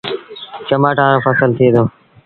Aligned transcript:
چمآٽآن 0.67 1.09
رو 1.13 1.19
ڦسل 1.25 1.49
ٿئي 1.57 1.69
دو۔ 1.75 1.83